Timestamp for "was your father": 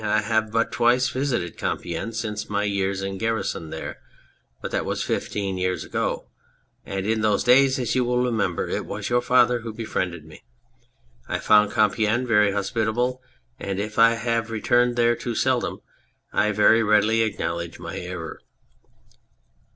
8.87-9.59